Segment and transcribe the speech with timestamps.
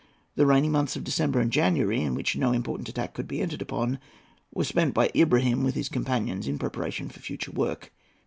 [0.33, 3.61] The rainy months of December and January, in which no important attack could be entered
[3.61, 3.99] upon,
[4.51, 7.91] were spent by Ibrahim and his companions in preparation for future work.